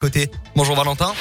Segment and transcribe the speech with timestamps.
[0.00, 0.30] Côté.
[0.56, 1.12] Bonjour Valentin.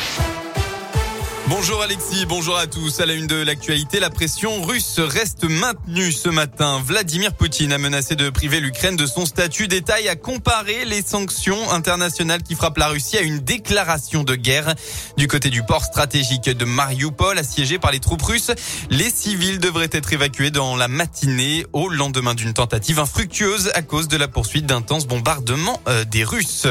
[1.47, 3.02] Bonjour Alexis, bonjour à tous.
[3.02, 6.81] À la une de l'actualité, la pression russe reste maintenue ce matin.
[6.86, 11.02] Vladimir Poutine a menacé de priver l'Ukraine de son statut d'État et a comparé les
[11.02, 14.73] sanctions internationales qui frappent la Russie à une déclaration de guerre.
[15.18, 18.52] Du côté du port stratégique de Mariupol, assiégé par les troupes russes,
[18.89, 24.07] les civils devraient être évacués dans la matinée au lendemain d'une tentative infructueuse à cause
[24.07, 26.68] de la poursuite d'intenses bombardements euh, des Russes.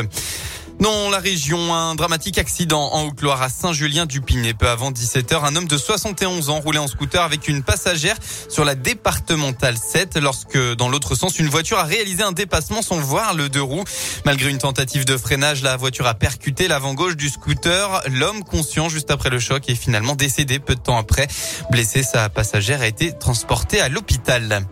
[0.81, 4.55] Dans la région, un dramatique accident en Haute-Loire à Saint-Julien-du-Pinet.
[4.55, 8.17] Peu avant 17h, un homme de 71 ans roulait en scooter avec une passagère
[8.49, 13.01] sur la départementale 7 lorsque, dans l'autre sens, une voiture a réalisé un dépassement sans
[13.01, 13.83] voir le deux roues.
[14.25, 18.01] Malgré une tentative de freinage, la voiture a percuté l'avant gauche du scooter.
[18.13, 21.27] L'homme, conscient juste après le choc, est finalement décédé peu de temps après.
[21.73, 24.65] Blessé, sa passagère a été transportée à l'hôpital.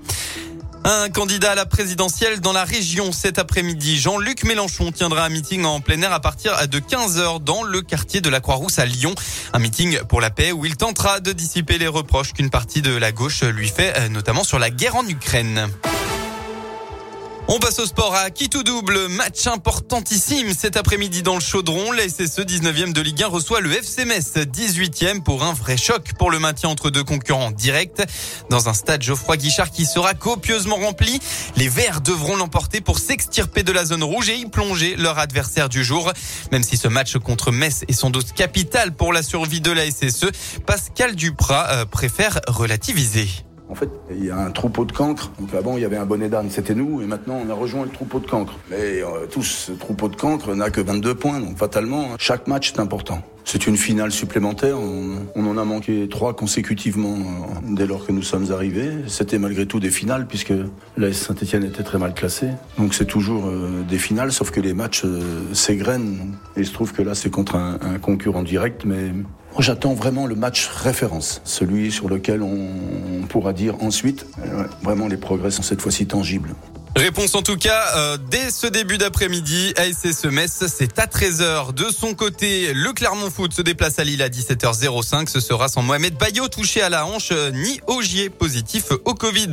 [0.89, 5.65] Un candidat à la présidentielle dans la région cet après-midi, Jean-Luc Mélenchon tiendra un meeting
[5.65, 9.13] en plein air à partir de 15h dans le quartier de la Croix-Rousse à Lyon.
[9.53, 12.95] Un meeting pour la paix où il tentera de dissiper les reproches qu'une partie de
[12.95, 15.69] la gauche lui fait, euh, notamment sur la guerre en Ukraine.
[17.49, 19.07] On passe au sport à qui double.
[19.09, 21.93] Match importantissime cet après-midi dans le chaudron.
[21.93, 26.13] La SSE 19e de Ligue 1 reçoit le FC Metz 18e pour un vrai choc
[26.19, 28.03] pour le maintien entre deux concurrents directs.
[28.51, 31.21] Dans un stade Geoffroy Guichard qui sera copieusement rempli,
[31.57, 35.69] les Verts devront l'emporter pour s'extirper de la zone rouge et y plonger leur adversaire
[35.69, 36.13] du jour.
[36.51, 39.89] Même si ce match contre Metz est sans doute capital pour la survie de la
[39.89, 40.27] SSE,
[40.67, 43.29] Pascal Duprat euh, préfère relativiser.
[43.69, 45.31] En fait, il y a un troupeau de cancres.
[45.41, 47.85] Donc avant, il y avait un bonnet d'âne, c'était nous, et maintenant, on a rejoint
[47.85, 48.59] le troupeau de cancres.
[48.71, 52.47] Mais euh, tous, ce troupeau de cancres n'a que 22 points, donc fatalement, hein, chaque
[52.47, 53.23] match est important.
[53.49, 54.77] C'est une finale supplémentaire.
[54.77, 58.91] On, en a manqué trois consécutivement euh, dès lors que nous sommes arrivés.
[59.07, 60.53] C'était malgré tout des finales puisque
[60.97, 62.49] la Saint-Etienne était très mal classée.
[62.77, 66.35] Donc c'est toujours euh, des finales, sauf que les matchs euh, s'égrènent.
[66.57, 69.13] Et il se trouve que là, c'est contre un, un concurrent direct, mais
[69.59, 75.17] J'attends vraiment le match référence, celui sur lequel on pourra dire ensuite, euh, vraiment les
[75.17, 76.55] progrès sont cette fois-ci tangibles.
[76.97, 79.75] Réponse en tout cas euh, dès ce début d'après-midi.
[79.77, 81.75] ASS Metz, c'est à 13h.
[81.75, 85.29] De son côté, le Clermont Foot se déplace à Lille à 17h05.
[85.29, 89.53] Ce sera sans Mohamed Bayo touché à la hanche, euh, ni Ogier positif au Covid.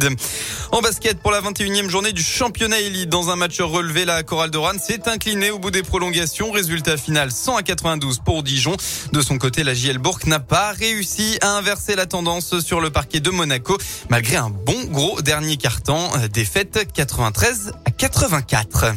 [0.71, 4.49] En basket, pour la 21e journée du championnat élite, dans un match relevé, la Chorale
[4.49, 6.49] de Rouen s'est inclinée au bout des prolongations.
[6.49, 8.77] Résultat final 100 à 92 pour Dijon.
[9.11, 12.89] De son côté, la JL Bourg n'a pas réussi à inverser la tendance sur le
[12.89, 13.77] parquet de Monaco,
[14.09, 16.09] malgré un bon gros dernier carton.
[16.31, 18.93] Défaite 80 13 à 84.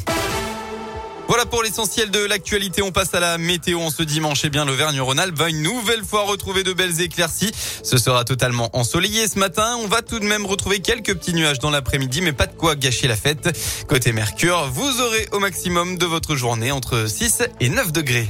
[1.29, 2.83] Voilà pour l'essentiel de l'actualité.
[2.83, 4.43] On passe à la météo en ce dimanche.
[4.45, 7.51] Eh bien, l'Auvergne-Rhône-Alpes va une nouvelle fois retrouver de belles éclaircies.
[7.83, 9.77] Ce sera totalement ensoleillé ce matin.
[9.83, 12.77] On va tout de même retrouver quelques petits nuages dans l'après-midi, mais pas de quoi
[12.77, 13.59] gâcher la fête.
[13.89, 18.29] Côté Mercure, vous aurez au maximum de votre journée entre 6 et 9 degrés.